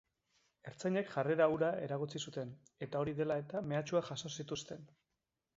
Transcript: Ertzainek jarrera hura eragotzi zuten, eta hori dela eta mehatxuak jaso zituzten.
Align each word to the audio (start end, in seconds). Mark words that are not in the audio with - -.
Ertzainek 0.71 1.11
jarrera 1.15 1.47
hura 1.55 1.69
eragotzi 1.89 2.21
zuten, 2.29 2.55
eta 2.87 3.03
hori 3.05 3.15
dela 3.23 3.39
eta 3.45 3.65
mehatxuak 3.73 4.11
jaso 4.13 4.37
zituzten. 4.39 4.91